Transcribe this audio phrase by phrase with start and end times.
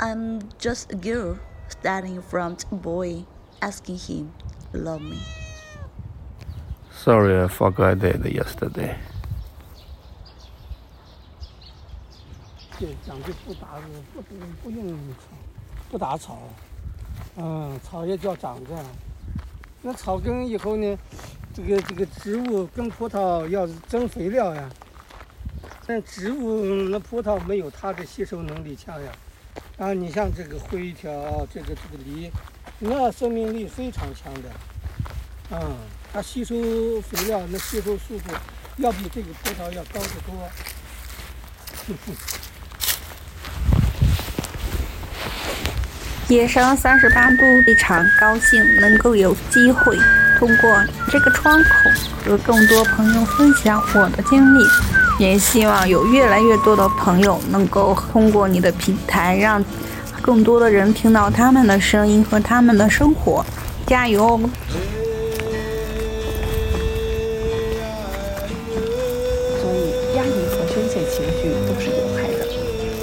[0.00, 1.38] I'm just a girl
[1.68, 3.24] standing in front of a boy,
[3.60, 4.32] asking him,
[4.72, 5.16] love me.
[6.92, 8.94] Sorry, I forgot I did yesterday.
[12.78, 13.80] 对，讲究不打
[14.14, 14.22] 不
[14.62, 14.96] 不用，
[15.90, 16.38] 不打草，
[17.36, 18.70] 嗯，草也叫长着。
[19.82, 20.96] 那草根以后呢，
[21.52, 24.70] 这个这个植物跟葡萄要增肥料呀。
[25.86, 29.10] 但植物那葡萄没有它的吸收能力强呀。
[29.78, 32.30] 啊，你像这个灰条，这个这个梨，
[32.78, 34.48] 那生命力非常强的。
[35.50, 35.76] 嗯，
[36.12, 36.54] 它吸收
[37.00, 38.34] 肥料，那吸收速度
[38.76, 40.48] 要比这个葡萄要高得多。
[46.28, 49.96] 野生三十八度非常高兴能够有机会
[50.38, 51.70] 通过这个窗口
[52.26, 54.62] 和更多朋友分享我的经历，
[55.18, 59.62] 也希望有越来越多的朋友能够通过你的平台，让
[60.22, 63.44] 更多的人听到他们的声音和他们的生活。
[63.84, 64.38] 加油！
[69.60, 72.46] 所以压抑和宣泄情绪都是有害的，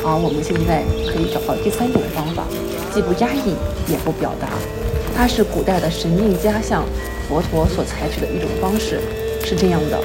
[0.05, 2.43] 而我们现在可以找到第三种方法。
[2.93, 3.55] 既不压抑，
[3.91, 4.47] 也不表达，
[5.17, 6.85] 它是古代的神秘家像
[7.27, 9.01] 佛陀所采取的一种方式。
[9.43, 9.99] 是这样的：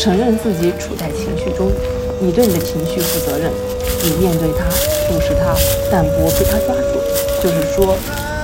[0.00, 1.70] 承认自己处在情绪中，
[2.18, 3.52] 你对你的情绪负责任，
[4.02, 4.64] 你面对它，
[5.06, 5.54] 注视它，
[5.92, 6.96] 但不被它抓住。
[7.42, 7.94] 就是说，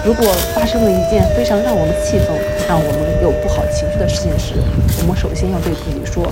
[0.04, 2.28] 如果发生了一件非常让我们气愤、
[2.68, 4.52] 让我们有不好情绪的事情时，
[5.00, 6.30] 我们首先要对自己说：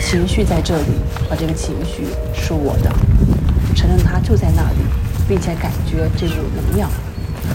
[0.00, 0.94] 情绪在这里，
[1.28, 2.88] 而这个情绪是我的，
[3.74, 4.86] 承认它就在那里。
[5.28, 6.90] 并且感觉这股能量，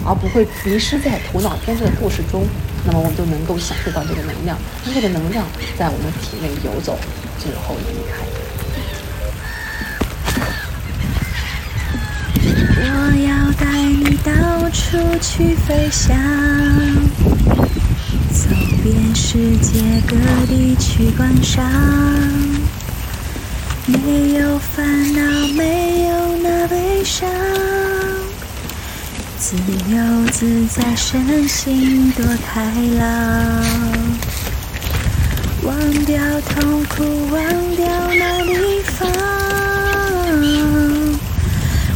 [0.06, 2.46] 而不会迷失在头脑编织的故事中，
[2.86, 5.46] 那么我们就能够享受到这个能量，让这个能量
[5.78, 6.98] 在我们体内游走，
[7.40, 8.26] 最后离开。
[12.88, 12.92] 我
[13.28, 16.16] 要带你到处去飞翔，
[18.32, 18.50] 走
[18.84, 20.16] 遍世界各
[20.48, 21.66] 地去观赏，
[23.88, 27.28] 没有烦恼，没有那悲伤。
[29.56, 29.98] 自由
[30.32, 32.62] 自在，身心多开
[33.00, 33.64] 朗，
[35.64, 37.42] 忘掉痛苦，忘
[37.76, 39.10] 掉那地方，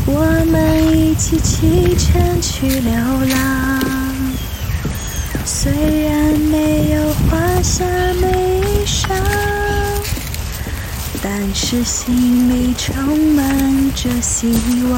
[0.06, 3.82] 我们一起启程去流浪。
[5.46, 5.70] 虽
[6.06, 7.84] 然没有华厦
[8.22, 9.10] 美衣裳，
[11.22, 14.48] 但是心里充满着希
[14.90, 14.98] 望。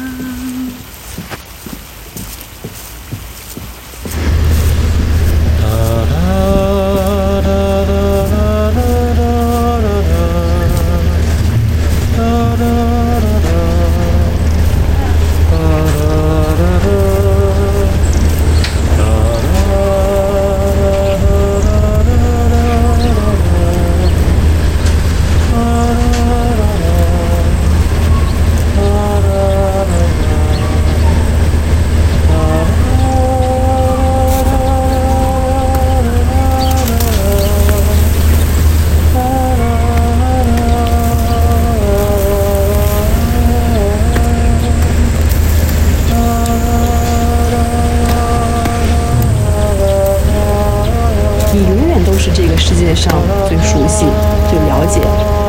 [52.61, 53.11] 世界上
[53.49, 54.05] 最熟悉
[54.47, 55.01] 最了解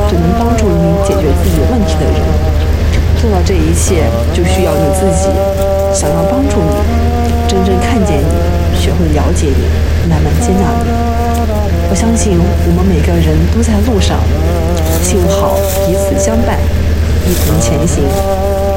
[0.09, 2.17] 最能帮助你解决自己问题的人
[3.21, 5.29] 做到这一切就需要你自己
[5.93, 6.73] 想要帮助你
[7.47, 10.91] 真正看见你学会了解你慢慢接纳你。
[11.91, 14.19] 我相信我们每个人都在路上
[15.03, 15.55] 幸好
[15.87, 16.59] 彼此相伴
[17.29, 18.72] 一同前行。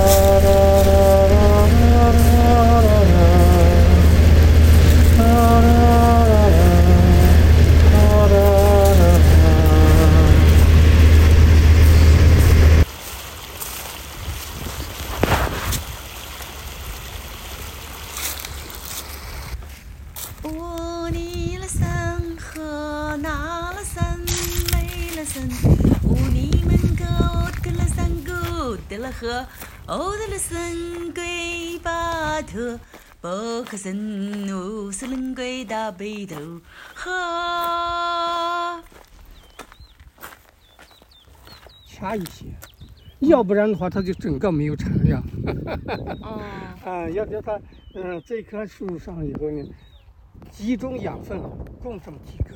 [20.45, 25.49] 我尼勒森和那勒森，
[26.03, 27.03] 乌尼门格
[27.63, 29.43] 德勒森古德和
[29.87, 32.79] 哦德勒森贵巴特，
[33.19, 33.75] 伯克
[35.67, 35.91] 大
[36.27, 36.61] 头
[36.93, 38.83] 哈。
[41.87, 42.45] 掐一些，
[43.19, 45.19] 要不然的话，它就整个没有产量。
[46.21, 47.59] 啊、嗯， 啊、要不然它，
[47.95, 49.65] 嗯、这棵树上以后呢。
[50.51, 51.41] 集中养分，
[51.81, 52.55] 种这么几个，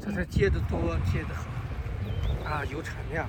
[0.00, 1.48] 这才结得多，结得好，
[2.44, 3.28] 啊，有产量。